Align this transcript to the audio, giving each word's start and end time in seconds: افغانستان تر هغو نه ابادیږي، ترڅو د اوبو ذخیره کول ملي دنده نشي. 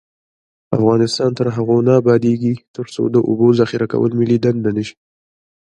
افغانستان 0.77 1.31
تر 1.37 1.47
هغو 1.55 1.77
نه 1.87 1.93
ابادیږي، 2.01 2.53
ترڅو 2.75 3.03
د 3.13 3.17
اوبو 3.29 3.47
ذخیره 3.59 3.87
کول 3.93 4.11
ملي 4.19 4.37
دنده 4.43 4.69
نشي. 4.77 4.95